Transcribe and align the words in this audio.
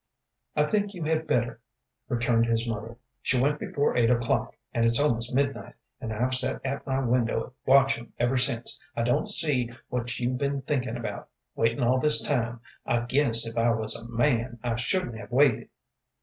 "I 0.55 0.63
think 0.63 0.95
you 0.95 1.03
had 1.03 1.27
better," 1.27 1.61
returned 2.09 2.47
his 2.47 2.67
mother. 2.67 2.97
"She 3.21 3.39
went 3.39 3.59
before 3.59 3.95
eight 3.95 4.09
o'clock, 4.09 4.55
and 4.73 4.83
it's 4.83 4.99
most 4.99 5.31
midnight, 5.31 5.75
and 5.99 6.11
I've 6.11 6.33
set 6.33 6.59
at 6.65 6.87
my 6.87 6.99
window 7.01 7.53
watchin' 7.67 8.11
ever 8.17 8.35
since. 8.35 8.79
I 8.95 9.03
don't 9.03 9.27
see 9.27 9.69
what 9.89 10.17
you've 10.19 10.39
been 10.39 10.63
thinkin' 10.63 10.97
about, 10.97 11.29
waitin' 11.53 11.83
all 11.83 11.99
this 11.99 12.19
time. 12.23 12.61
I 12.83 13.01
guess 13.01 13.45
if 13.45 13.55
I 13.55 13.75
was 13.75 13.95
a 13.95 14.07
man 14.09 14.57
I 14.63 14.75
shouldn't 14.75 15.19
have 15.19 15.29
waited." 15.29 15.69